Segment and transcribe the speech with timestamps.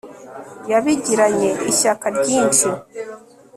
[0.71, 2.67] Yabigiranye ishyaka ryinshi